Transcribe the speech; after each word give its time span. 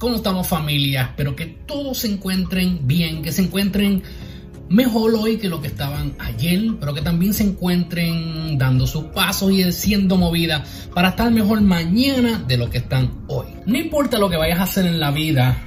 ¿Cómo 0.00 0.16
estamos 0.16 0.48
familia? 0.48 1.02
Espero 1.02 1.36
que 1.36 1.44
todos 1.44 1.98
se 1.98 2.10
encuentren 2.10 2.86
bien, 2.86 3.20
que 3.20 3.32
se 3.32 3.42
encuentren 3.42 4.02
mejor 4.70 5.14
hoy 5.14 5.36
que 5.36 5.46
lo 5.46 5.60
que 5.60 5.66
estaban 5.66 6.14
ayer, 6.18 6.70
pero 6.80 6.94
que 6.94 7.02
también 7.02 7.34
se 7.34 7.42
encuentren 7.42 8.56
dando 8.56 8.86
sus 8.86 9.04
pasos 9.04 9.52
y 9.52 9.70
siendo 9.72 10.16
movida 10.16 10.64
para 10.94 11.10
estar 11.10 11.30
mejor 11.30 11.60
mañana 11.60 12.42
de 12.48 12.56
lo 12.56 12.70
que 12.70 12.78
están 12.78 13.12
hoy. 13.26 13.48
No 13.66 13.76
importa 13.76 14.18
lo 14.18 14.30
que 14.30 14.38
vayas 14.38 14.60
a 14.60 14.62
hacer 14.62 14.86
en 14.86 15.00
la 15.00 15.10
vida, 15.10 15.58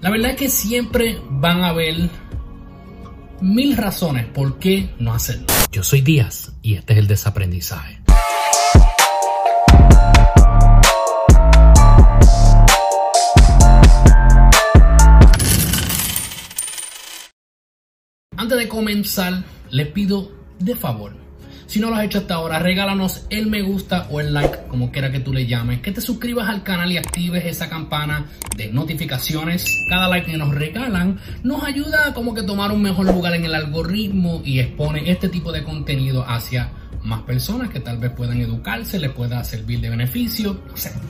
la 0.00 0.10
verdad 0.10 0.30
es 0.30 0.36
que 0.36 0.48
siempre 0.48 1.18
van 1.28 1.64
a 1.64 1.70
haber 1.70 2.08
mil 3.40 3.76
razones 3.76 4.26
por 4.26 4.60
qué 4.60 4.90
no 5.00 5.12
hacerlo. 5.12 5.46
Yo 5.72 5.82
soy 5.82 6.02
Díaz 6.02 6.52
y 6.62 6.74
este 6.74 6.92
es 6.92 7.00
el 7.00 7.08
desaprendizaje. 7.08 8.05
De 18.56 18.68
comenzar, 18.68 19.44
les 19.70 19.88
pido 19.88 20.32
de 20.58 20.74
favor, 20.74 21.12
si 21.66 21.80
no 21.80 21.90
lo 21.90 21.96
has 21.96 22.04
hecho 22.04 22.18
hasta 22.18 22.34
ahora, 22.34 22.60
regálanos 22.60 23.26
el 23.28 23.48
me 23.48 23.60
gusta 23.60 24.06
o 24.10 24.20
el 24.20 24.32
like, 24.32 24.68
como 24.68 24.92
quiera 24.92 25.10
que 25.10 25.18
tú 25.18 25.32
le 25.32 25.46
llames, 25.46 25.80
que 25.80 25.90
te 25.90 26.00
suscribas 26.00 26.48
al 26.48 26.62
canal 26.62 26.92
y 26.92 26.96
actives 26.96 27.44
esa 27.44 27.68
campana 27.68 28.26
de 28.56 28.72
notificaciones. 28.72 29.84
Cada 29.88 30.08
like 30.08 30.30
que 30.30 30.38
nos 30.38 30.54
regalan 30.54 31.18
nos 31.42 31.64
ayuda 31.64 32.08
a 32.08 32.14
como 32.14 32.34
que 32.34 32.44
tomar 32.44 32.70
un 32.70 32.82
mejor 32.82 33.06
lugar 33.06 33.34
en 33.34 33.44
el 33.44 33.54
algoritmo 33.54 34.42
y 34.44 34.60
expone 34.60 35.10
este 35.10 35.28
tipo 35.28 35.50
de 35.50 35.64
contenido 35.64 36.24
hacia 36.26 36.70
más 37.02 37.22
personas 37.22 37.70
que 37.70 37.80
tal 37.80 37.98
vez 37.98 38.12
puedan 38.12 38.40
educarse, 38.40 39.00
les 39.00 39.10
pueda 39.10 39.42
servir 39.42 39.80
de 39.80 39.90
beneficio. 39.90 40.60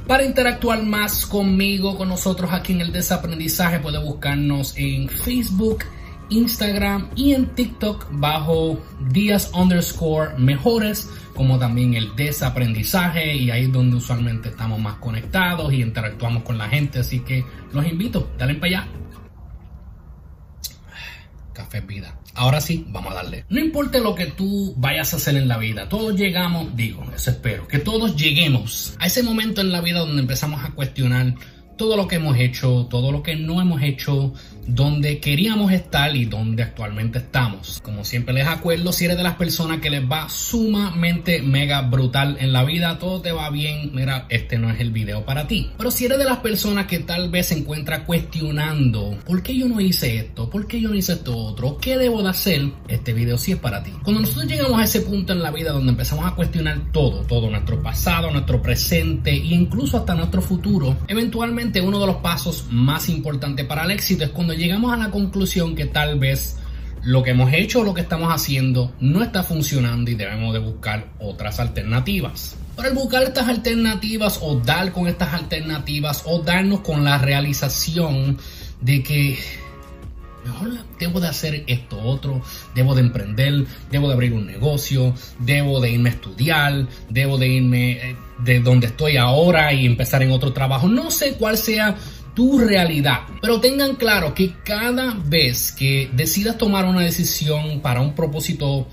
Para 0.06 0.24
interactuar 0.24 0.82
más 0.82 1.26
conmigo, 1.26 1.98
con 1.98 2.08
nosotros 2.08 2.50
aquí 2.52 2.72
en 2.72 2.80
el 2.80 2.92
desaprendizaje, 2.92 3.78
puede 3.80 3.98
buscarnos 3.98 4.74
en 4.76 5.08
Facebook, 5.08 5.84
Instagram 6.30 7.10
y 7.16 7.34
en 7.34 7.46
TikTok 7.54 8.08
bajo 8.12 8.80
días 9.10 9.50
underscore 9.54 10.36
mejores, 10.38 11.10
como 11.34 11.58
también 11.58 11.94
el 11.94 12.14
desaprendizaje 12.16 13.34
y 13.34 13.50
ahí 13.50 13.64
es 13.64 13.72
donde 13.72 13.96
usualmente 13.96 14.48
estamos 14.48 14.80
más 14.80 14.96
conectados 14.96 15.72
y 15.72 15.82
interactuamos 15.82 16.42
con 16.42 16.58
la 16.58 16.68
gente, 16.68 17.00
así 17.00 17.20
que 17.20 17.44
los 17.72 17.86
invito, 17.86 18.30
dale 18.38 18.54
para 18.54 18.66
allá. 18.66 18.88
Café 21.52 21.80
vida. 21.80 22.18
Ahora 22.34 22.60
sí, 22.60 22.84
vamos 22.88 23.12
a 23.12 23.16
darle. 23.16 23.46
No 23.48 23.60
importa 23.60 23.98
lo 23.98 24.14
que 24.14 24.26
tú 24.26 24.74
vayas 24.76 25.14
a 25.14 25.16
hacer 25.16 25.36
en 25.36 25.48
la 25.48 25.56
vida, 25.56 25.88
todos 25.88 26.14
llegamos, 26.14 26.76
digo, 26.76 27.02
eso 27.14 27.30
espero, 27.30 27.66
que 27.66 27.78
todos 27.78 28.14
lleguemos 28.14 28.94
a 28.98 29.06
ese 29.06 29.22
momento 29.22 29.62
en 29.62 29.72
la 29.72 29.80
vida 29.80 30.00
donde 30.00 30.20
empezamos 30.20 30.62
a 30.62 30.72
cuestionar 30.72 31.34
todo 31.76 31.96
lo 31.96 32.08
que 32.08 32.16
hemos 32.16 32.38
hecho, 32.38 32.86
todo 32.90 33.12
lo 33.12 33.22
que 33.22 33.36
no 33.36 33.60
hemos 33.60 33.82
hecho, 33.82 34.32
donde 34.66 35.20
queríamos 35.20 35.72
estar 35.72 36.14
y 36.16 36.24
donde 36.24 36.62
actualmente 36.62 37.18
estamos. 37.18 37.80
Como 37.82 38.04
siempre 38.04 38.34
les 38.34 38.46
acuerdo, 38.46 38.92
si 38.92 39.04
eres 39.04 39.16
de 39.16 39.22
las 39.22 39.36
personas 39.36 39.80
que 39.80 39.90
les 39.90 40.02
va 40.02 40.28
sumamente 40.28 41.40
mega 41.40 41.82
brutal 41.82 42.36
en 42.40 42.52
la 42.52 42.64
vida, 42.64 42.98
todo 42.98 43.20
te 43.20 43.32
va 43.32 43.50
bien, 43.50 43.90
mira, 43.94 44.26
este 44.28 44.58
no 44.58 44.70
es 44.70 44.80
el 44.80 44.90
video 44.90 45.24
para 45.24 45.46
ti. 45.46 45.70
Pero 45.76 45.90
si 45.90 46.06
eres 46.06 46.18
de 46.18 46.24
las 46.24 46.38
personas 46.38 46.86
que 46.86 46.98
tal 47.00 47.30
vez 47.30 47.46
se 47.46 47.58
encuentra 47.58 48.04
cuestionando, 48.04 49.16
¿por 49.24 49.42
qué 49.42 49.56
yo 49.56 49.68
no 49.68 49.80
hice 49.80 50.16
esto? 50.16 50.50
¿Por 50.50 50.66
qué 50.66 50.80
yo 50.80 50.88
no 50.88 50.96
hice 50.96 51.12
esto 51.12 51.36
otro? 51.36 51.78
¿Qué 51.78 51.96
debo 51.96 52.22
de 52.22 52.30
hacer? 52.30 52.70
Este 52.88 53.12
video 53.12 53.38
sí 53.38 53.52
es 53.52 53.58
para 53.58 53.82
ti. 53.82 53.92
Cuando 54.02 54.22
nosotros 54.22 54.46
llegamos 54.46 54.80
a 54.80 54.84
ese 54.84 55.02
punto 55.02 55.32
en 55.32 55.42
la 55.42 55.50
vida 55.50 55.72
donde 55.72 55.92
empezamos 55.92 56.26
a 56.26 56.34
cuestionar 56.34 56.80
todo, 56.92 57.20
todo 57.22 57.50
nuestro 57.50 57.82
pasado, 57.82 58.30
nuestro 58.30 58.60
presente 58.60 59.30
e 59.30 59.54
incluso 59.54 59.98
hasta 59.98 60.14
nuestro 60.14 60.42
futuro, 60.42 60.96
eventualmente 61.06 61.65
uno 61.80 62.00
de 62.00 62.06
los 62.06 62.16
pasos 62.16 62.66
más 62.70 63.08
importantes 63.08 63.66
para 63.66 63.84
el 63.84 63.90
éxito 63.90 64.24
es 64.24 64.30
cuando 64.30 64.54
llegamos 64.54 64.92
a 64.92 64.96
la 64.96 65.10
conclusión 65.10 65.74
que 65.74 65.86
tal 65.86 66.18
vez 66.18 66.56
lo 67.02 67.22
que 67.22 67.30
hemos 67.30 67.52
hecho 67.52 67.80
o 67.80 67.84
lo 67.84 67.94
que 67.94 68.00
estamos 68.00 68.32
haciendo 68.32 68.92
no 69.00 69.22
está 69.22 69.42
funcionando 69.42 70.10
y 70.10 70.14
debemos 70.14 70.52
de 70.52 70.58
buscar 70.58 71.12
otras 71.20 71.60
alternativas. 71.60 72.56
Para 72.74 72.90
buscar 72.90 73.22
estas 73.22 73.48
alternativas 73.48 74.38
o 74.42 74.56
dar 74.56 74.92
con 74.92 75.06
estas 75.06 75.32
alternativas 75.32 76.22
o 76.26 76.40
darnos 76.40 76.80
con 76.80 77.04
la 77.04 77.18
realización 77.18 78.38
de 78.80 79.02
que 79.02 79.38
mejor 80.46 80.70
debo 80.98 81.20
de 81.20 81.28
hacer 81.28 81.64
esto 81.66 81.98
otro, 82.00 82.42
debo 82.74 82.94
de 82.94 83.02
emprender, 83.02 83.66
debo 83.90 84.08
de 84.08 84.14
abrir 84.14 84.32
un 84.32 84.46
negocio, 84.46 85.14
debo 85.38 85.80
de 85.80 85.90
irme 85.90 86.10
a 86.10 86.12
estudiar, 86.12 86.86
debo 87.10 87.38
de 87.38 87.48
irme 87.48 87.92
eh, 87.92 88.16
de 88.38 88.60
donde 88.60 88.86
estoy 88.86 89.16
ahora 89.16 89.72
y 89.72 89.86
empezar 89.86 90.22
en 90.22 90.30
otro 90.30 90.52
trabajo. 90.52 90.88
No 90.88 91.10
sé 91.10 91.34
cuál 91.34 91.56
sea 91.58 91.96
tu 92.34 92.58
realidad, 92.58 93.20
pero 93.40 93.60
tengan 93.60 93.96
claro 93.96 94.34
que 94.34 94.52
cada 94.62 95.16
vez 95.24 95.72
que 95.72 96.10
decidas 96.12 96.58
tomar 96.58 96.84
una 96.84 97.00
decisión 97.00 97.80
para 97.80 98.00
un 98.00 98.14
propósito 98.14 98.86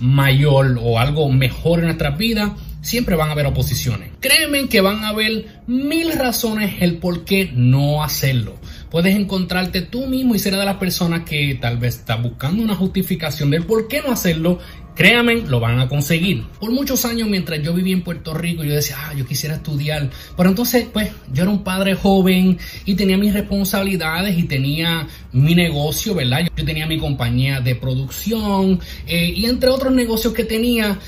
mayor 0.00 0.78
o 0.82 0.98
algo 0.98 1.30
mejor 1.30 1.80
en 1.80 1.86
nuestra 1.86 2.10
vida, 2.10 2.56
siempre 2.80 3.14
van 3.14 3.28
a 3.28 3.32
haber 3.32 3.46
oposiciones. 3.46 4.10
Créeme 4.20 4.68
que 4.68 4.80
van 4.80 5.04
a 5.04 5.08
haber 5.08 5.62
mil 5.66 6.12
razones 6.12 6.76
el 6.80 6.96
por 6.96 7.24
qué 7.24 7.52
no 7.54 8.02
hacerlo 8.02 8.56
puedes 8.92 9.16
encontrarte 9.16 9.80
tú 9.80 10.06
mismo 10.06 10.34
y 10.34 10.38
ser 10.38 10.54
de 10.54 10.66
las 10.66 10.76
personas 10.76 11.22
que 11.22 11.56
tal 11.58 11.78
vez 11.78 11.96
está 11.96 12.16
buscando 12.16 12.62
una 12.62 12.74
justificación 12.74 13.50
del 13.50 13.64
por 13.64 13.88
qué 13.88 14.02
no 14.02 14.12
hacerlo. 14.12 14.58
Créanme, 14.94 15.36
lo 15.36 15.58
van 15.58 15.80
a 15.80 15.88
conseguir. 15.88 16.44
Por 16.60 16.70
muchos 16.70 17.06
años, 17.06 17.26
mientras 17.26 17.62
yo 17.62 17.72
vivía 17.72 17.94
en 17.94 18.02
Puerto 18.02 18.34
Rico, 18.34 18.62
yo 18.62 18.74
decía, 18.74 18.98
ah, 19.00 19.14
yo 19.16 19.24
quisiera 19.24 19.54
estudiar. 19.54 20.10
Pero 20.36 20.50
entonces, 20.50 20.86
pues, 20.92 21.10
yo 21.32 21.44
era 21.44 21.50
un 21.50 21.64
padre 21.64 21.94
joven 21.94 22.58
y 22.84 22.94
tenía 22.94 23.16
mis 23.16 23.32
responsabilidades 23.32 24.36
y 24.36 24.42
tenía 24.42 25.08
mi 25.32 25.54
negocio, 25.54 26.14
¿verdad? 26.14 26.46
Yo 26.54 26.62
tenía 26.62 26.86
mi 26.86 26.98
compañía 26.98 27.62
de 27.62 27.74
producción 27.74 28.78
eh, 29.06 29.32
y 29.34 29.46
entre 29.46 29.70
otros 29.70 29.94
negocios 29.94 30.34
que 30.34 30.44
tenía 30.44 30.98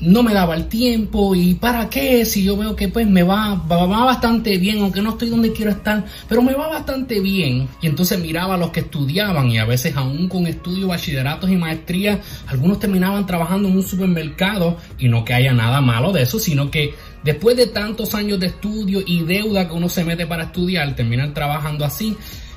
no 0.00 0.22
me 0.22 0.34
daba 0.34 0.54
el 0.56 0.66
tiempo 0.66 1.34
y 1.34 1.54
para 1.54 1.88
qué 1.88 2.24
si 2.24 2.42
yo 2.42 2.56
veo 2.56 2.74
que 2.74 2.88
pues 2.88 3.06
me 3.06 3.22
va, 3.22 3.54
va, 3.54 3.86
bastante 3.86 4.58
bien, 4.58 4.80
aunque 4.80 5.00
no 5.00 5.10
estoy 5.10 5.28
donde 5.30 5.52
quiero 5.52 5.70
estar, 5.70 6.04
pero 6.28 6.42
me 6.42 6.54
va 6.54 6.68
bastante 6.68 7.20
bien. 7.20 7.68
Y 7.80 7.86
entonces 7.86 8.18
miraba 8.18 8.54
a 8.54 8.58
los 8.58 8.70
que 8.70 8.80
estudiaban 8.80 9.50
y 9.50 9.58
a 9.58 9.64
veces 9.64 9.96
aún 9.96 10.28
con 10.28 10.46
estudios, 10.46 10.88
bachilleratos 10.88 11.50
y 11.50 11.56
maestrías, 11.56 12.18
algunos 12.46 12.80
terminaban 12.80 13.26
trabajando 13.26 13.68
en 13.68 13.76
un 13.76 13.82
supermercado 13.82 14.76
y 14.98 15.08
no 15.08 15.24
que 15.24 15.34
haya 15.34 15.52
nada 15.52 15.80
malo 15.80 16.12
de 16.12 16.22
eso, 16.22 16.38
sino 16.38 16.70
que 16.70 16.94
después 17.22 17.56
de 17.56 17.68
tantos 17.68 18.14
años 18.14 18.40
de 18.40 18.48
estudio 18.48 19.00
y 19.06 19.22
deuda 19.22 19.68
que 19.68 19.74
uno 19.74 19.88
se 19.88 20.04
mete 20.04 20.26
para 20.26 20.44
estudiar, 20.44 20.94
terminan 20.96 21.32
trabajando 21.32 21.84
así 21.84 22.16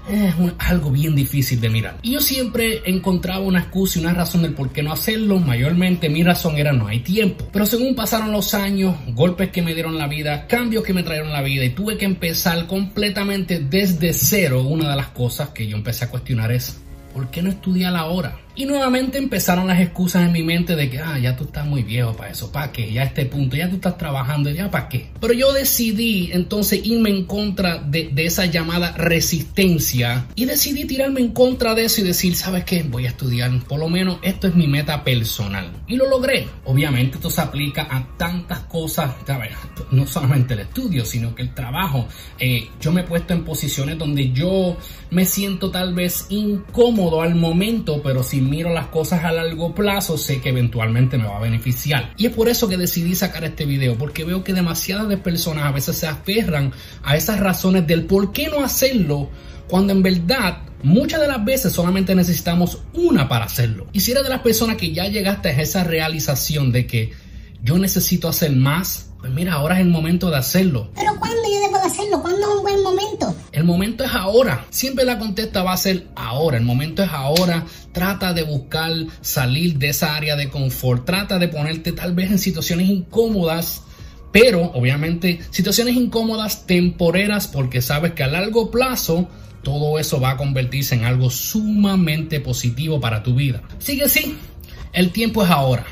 es 0.09 0.33
algo 0.59 0.91
bien 0.91 1.15
difícil 1.15 1.59
de 1.59 1.69
mirar. 1.69 1.97
Y 2.01 2.11
yo 2.11 2.21
siempre 2.21 2.81
encontraba 2.85 3.39
una 3.39 3.59
excusa 3.59 3.99
y 3.99 4.03
una 4.03 4.13
razón 4.13 4.41
del 4.41 4.53
por 4.53 4.71
qué 4.71 4.83
no 4.83 4.91
hacerlo. 4.91 5.39
Mayormente 5.39 6.09
mi 6.09 6.23
razón 6.23 6.57
era 6.57 6.73
no 6.73 6.87
hay 6.87 6.99
tiempo. 6.99 7.47
Pero 7.51 7.65
según 7.65 7.95
pasaron 7.95 8.31
los 8.31 8.53
años, 8.53 8.95
golpes 9.13 9.49
que 9.49 9.61
me 9.61 9.73
dieron 9.73 9.97
la 9.97 10.07
vida, 10.07 10.47
cambios 10.47 10.83
que 10.83 10.93
me 10.93 11.03
trajeron 11.03 11.31
la 11.31 11.41
vida 11.41 11.65
y 11.65 11.71
tuve 11.71 11.97
que 11.97 12.05
empezar 12.05 12.67
completamente 12.67 13.59
desde 13.59 14.13
cero, 14.13 14.63
una 14.63 14.89
de 14.89 14.95
las 14.95 15.09
cosas 15.09 15.49
que 15.49 15.67
yo 15.67 15.77
empecé 15.77 16.05
a 16.05 16.09
cuestionar 16.09 16.51
es, 16.51 16.79
¿por 17.13 17.29
qué 17.29 17.41
no 17.41 17.49
estudiar 17.49 17.95
ahora? 17.95 18.39
Y 18.57 18.65
nuevamente 18.65 19.19
empezaron 19.19 19.67
las 19.67 19.79
excusas 19.79 20.25
en 20.25 20.31
mi 20.31 20.41
mente 20.41 20.75
de 20.75 20.89
que, 20.89 20.97
ah, 20.99 21.19
ya 21.19 21.35
tú 21.35 21.43
estás 21.43 21.67
muy 21.67 21.83
viejo 21.83 22.17
para 22.17 22.31
eso, 22.31 22.51
¿para 22.51 22.71
qué? 22.71 22.91
Ya 22.91 23.03
a 23.03 23.05
este 23.05 23.27
punto, 23.27 23.55
ya 23.55 23.69
tú 23.69 23.75
estás 23.75 23.99
trabajando, 23.99 24.49
ya 24.49 24.71
para 24.71 24.89
qué. 24.89 25.11
Pero 25.21 25.33
yo 25.33 25.53
decidí 25.53 26.31
entonces 26.33 26.83
irme 26.83 27.11
en 27.11 27.25
contra 27.25 27.77
de, 27.77 28.09
de, 28.11 28.25
esa 28.25 28.47
llamada 28.47 28.93
resistencia 28.93 30.25
y 30.33 30.45
decidí 30.45 30.85
tirarme 30.85 31.19
en 31.19 31.33
contra 31.33 31.75
de 31.75 31.85
eso 31.85 32.01
y 32.01 32.05
decir, 32.05 32.35
¿sabes 32.35 32.63
qué? 32.63 32.81
Voy 32.81 33.05
a 33.05 33.09
estudiar, 33.09 33.51
por 33.65 33.79
lo 33.79 33.89
menos 33.89 34.17
esto 34.23 34.47
es 34.47 34.55
mi 34.55 34.67
meta 34.67 35.03
personal. 35.03 35.71
Y 35.85 35.95
lo 35.95 36.09
logré. 36.09 36.47
Obviamente 36.65 37.17
esto 37.17 37.29
se 37.29 37.41
aplica 37.41 37.87
a 37.91 38.17
tantas 38.17 38.61
cosas, 38.61 39.13
¿sabes? 39.27 39.51
No 39.91 40.07
solamente 40.07 40.55
el 40.55 40.61
estudio, 40.61 41.05
sino 41.05 41.35
que 41.35 41.43
el 41.43 41.53
trabajo. 41.53 42.07
Eh, 42.39 42.69
yo 42.81 42.91
me 42.91 43.01
he 43.01 43.03
puesto 43.03 43.35
en 43.35 43.43
posiciones 43.45 43.99
donde 43.99 44.31
yo 44.31 44.77
me 45.11 45.25
siento 45.25 45.69
tal 45.69 45.93
vez 45.93 46.25
incómodo 46.29 47.21
al 47.21 47.35
momento, 47.35 48.01
pero 48.01 48.23
si 48.23 48.46
miro 48.47 48.73
las 48.73 48.87
cosas 48.87 49.23
a 49.23 49.31
largo 49.31 49.75
plazo, 49.75 50.17
sé 50.17 50.41
que 50.41 50.49
eventualmente 50.49 51.17
me 51.17 51.25
va 51.25 51.37
a 51.37 51.41
beneficiar. 51.41 52.13
Y 52.17 52.25
es 52.25 52.33
por 52.33 52.49
eso 52.49 52.67
que 52.67 52.77
decidí 52.77 53.13
sacar 53.13 53.43
este 53.43 53.65
video, 53.65 53.97
porque 53.97 54.23
veo 54.23 54.43
que 54.43 54.53
demasiadas 54.53 55.07
de 55.09 55.17
personas 55.17 55.65
a 55.65 55.71
veces 55.71 55.97
se 55.97 56.07
aferran 56.07 56.71
a 57.03 57.15
esas 57.15 57.39
razones 57.39 57.85
del 57.85 58.05
por 58.05 58.31
qué 58.31 58.47
no 58.47 58.63
hacerlo, 58.63 59.29
cuando 59.67 59.93
en 59.93 60.01
verdad 60.01 60.59
muchas 60.83 61.21
de 61.21 61.27
las 61.27 61.43
veces 61.43 61.73
solamente 61.73 62.15
necesitamos 62.15 62.79
una 62.93 63.27
para 63.27 63.45
hacerlo. 63.45 63.87
Y 63.93 63.99
si 63.99 64.11
eres 64.11 64.23
de 64.23 64.29
las 64.29 64.41
personas 64.41 64.77
que 64.77 64.93
ya 64.93 65.07
llegaste 65.07 65.49
a 65.49 65.61
esa 65.61 65.83
realización 65.83 66.71
de 66.71 66.87
que 66.87 67.13
yo 67.63 67.77
necesito 67.77 68.29
hacer 68.29 68.55
más, 68.55 69.09
pues 69.19 69.31
mira, 69.31 69.53
ahora 69.53 69.75
es 69.75 69.81
el 69.81 69.89
momento 69.89 70.29
de 70.29 70.37
hacerlo. 70.37 70.89
Pero 70.95 71.15
¿cuándo 71.19 71.41
yo 71.43 71.59
debo 71.59 71.79
de 71.79 71.87
hacerlo? 71.87 72.21
¿Cuándo 72.21 72.41
es 72.41 72.55
un 72.55 72.61
buen 72.61 72.83
momento? 72.83 73.26
El 73.57 73.63
momento 73.63 74.03
es 74.03 74.13
ahora. 74.13 74.67
Siempre 74.69 75.03
la 75.03 75.17
contesta 75.17 75.63
va 75.63 75.73
a 75.73 75.77
ser 75.77 76.09
ahora. 76.15 76.57
El 76.57 76.63
momento 76.63 77.01
es 77.01 77.09
ahora. 77.09 77.65
Trata 77.91 78.31
de 78.31 78.43
buscar 78.43 78.93
salir 79.21 79.79
de 79.79 79.89
esa 79.89 80.15
área 80.15 80.35
de 80.35 80.51
confort. 80.51 81.07
Trata 81.07 81.39
de 81.39 81.47
ponerte 81.47 81.91
tal 81.91 82.13
vez 82.13 82.29
en 82.29 82.37
situaciones 82.37 82.87
incómodas 82.87 83.81
pero 84.31 84.61
obviamente 84.75 85.39
situaciones 85.49 85.95
incómodas, 85.95 86.67
temporeras, 86.67 87.47
porque 87.47 87.81
sabes 87.81 88.11
que 88.11 88.23
a 88.23 88.27
largo 88.27 88.69
plazo 88.69 89.27
todo 89.63 89.97
eso 89.97 90.19
va 90.19 90.31
a 90.31 90.37
convertirse 90.37 90.93
en 90.93 91.05
algo 91.05 91.31
sumamente 91.31 92.39
positivo 92.39 92.99
para 92.99 93.23
tu 93.23 93.33
vida. 93.33 93.63
Así 93.79 93.97
que 93.97 94.07
sí, 94.07 94.37
el 94.93 95.11
tiempo 95.11 95.43
es 95.43 95.49
ahora 95.49 95.87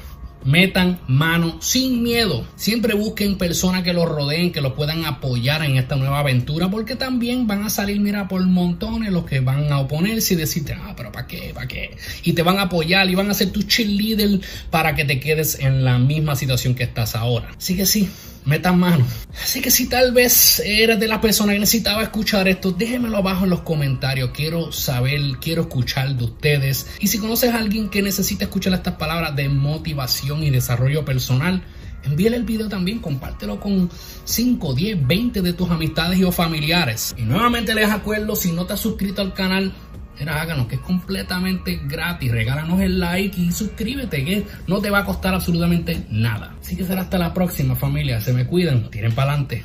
metan 0.46 1.00
mano 1.08 1.58
sin 1.62 2.04
miedo. 2.04 2.46
Siempre 2.56 2.94
busquen 2.94 3.38
personas 3.38 3.84
que 3.84 3.94
los 3.94 4.08
rodeen, 4.08 4.52
que 4.52 4.62
los 4.62 4.74
puedan 4.74 5.06
apoyar 5.06 5.64
en 5.64 5.78
esta 5.78 5.96
nueva 5.96 6.20
aventura, 6.20 6.70
porque 6.70 6.96
también 6.96 7.48
van 7.48 7.64
a 7.64 7.70
salir, 7.70 8.00
mira, 8.00 8.28
por 8.28 8.46
montones 8.46 9.12
los 9.12 9.26
que 9.26 9.40
van 9.40 9.72
a 9.72 9.80
oponerse 9.80 10.36
y 10.36 10.38
decirte, 10.38 10.74
ah, 10.74 10.94
pero 10.96 11.12
¿para 11.12 11.28
qué? 11.28 11.52
¿Para 11.54 11.68
qué? 11.68 11.98
Y 12.24 12.34
te 12.34 12.44
van 12.44 12.60
a 12.60 12.64
apoyar 12.64 13.10
y 13.10 13.16
van 13.16 13.30
a 13.30 13.34
ser 13.34 13.52
tu 13.52 13.64
cheerleader 13.64 14.40
para 14.70 14.96
que 14.96 15.06
te 15.06 15.20
quedes 15.20 15.60
en 15.60 15.84
la 15.84 15.98
misma 15.98 16.36
situación 16.36 16.76
que 16.76 16.84
estás 16.84 17.16
ahora. 17.16 17.52
Así 17.58 17.76
que 17.76 17.86
sí, 17.86 18.10
metan 18.46 18.80
mano. 18.80 19.06
Así 19.42 19.62
que 19.62 19.72
si 19.72 19.88
tal 19.88 20.14
vez 20.14 20.62
eres 20.66 21.00
de 21.00 21.08
la 21.08 21.20
persona 21.20 21.54
que 21.54 21.60
necesitaba 21.60 22.04
escuchar 22.04 22.48
esto, 22.48 22.72
déjenmelo 22.72 23.18
abajo 23.18 23.44
en 23.44 23.50
los 23.50 23.62
comentarios. 23.62 24.32
Quiero 24.34 24.72
saber, 24.72 25.22
quiero 25.42 25.64
escuchar 25.64 26.16
de 26.16 26.24
ustedes. 26.24 26.88
Y 27.00 27.08
si 27.08 27.20
conoces 27.20 27.54
a 27.54 27.58
alguien 27.58 27.90
que 27.90 28.02
necesita 28.02 28.46
escuchar 28.46 28.74
estas 28.74 28.96
palabras 28.96 29.36
de 29.36 29.50
motivación 29.50 30.44
y 30.44 30.50
desarrollo 30.50 31.04
personal, 31.04 31.64
envíale 32.04 32.38
el 32.38 32.44
video 32.44 32.70
también, 32.70 33.00
compártelo 33.00 33.60
con 33.60 33.90
5, 34.24 34.74
10, 34.74 35.08
20 35.08 35.42
de 35.42 35.54
tus 35.54 35.70
amistades 35.70 36.20
y 36.20 36.24
o 36.24 36.32
familiares. 36.32 37.16
Y 37.18 37.24
nuevamente 37.24 37.74
les 37.76 37.90
acuerdo, 37.90 38.36
si 38.36 38.52
no 38.52 38.66
te 38.66 38.74
has 38.74 38.80
suscrito 38.80 39.22
al 39.22 39.34
canal, 39.34 39.74
Háganos, 40.28 40.68
que 40.68 40.76
es 40.76 40.82
completamente 40.82 41.82
gratis. 41.86 42.32
Regálanos 42.32 42.82
el 42.82 43.00
like 43.00 43.40
y 43.40 43.52
suscríbete, 43.52 44.24
que 44.24 44.46
no 44.68 44.82
te 44.82 44.90
va 44.90 45.00
a 45.00 45.06
costar 45.06 45.34
absolutamente 45.34 46.06
nada. 46.10 46.56
Así 46.60 46.76
que 46.76 46.84
será 46.84 47.02
hasta 47.02 47.18
la 47.18 47.34
próxima, 47.34 47.76
familia. 47.76 48.22
Se 48.22 48.34
me 48.34 48.46
cuidan, 48.46 48.90
tiren 48.90 49.14
para 49.14 49.34
adelante. 49.34 49.64